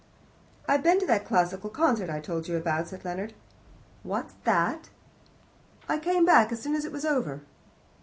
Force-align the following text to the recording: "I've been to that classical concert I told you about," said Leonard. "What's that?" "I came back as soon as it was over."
"I've 0.67 0.81
been 0.81 0.99
to 0.99 1.05
that 1.05 1.25
classical 1.27 1.69
concert 1.69 2.09
I 2.09 2.19
told 2.21 2.47
you 2.47 2.57
about," 2.57 2.87
said 2.87 3.05
Leonard. 3.05 3.35
"What's 4.01 4.33
that?" 4.45 4.89
"I 5.87 5.99
came 5.99 6.25
back 6.25 6.51
as 6.51 6.59
soon 6.59 6.73
as 6.73 6.85
it 6.85 6.91
was 6.91 7.05
over." 7.05 7.41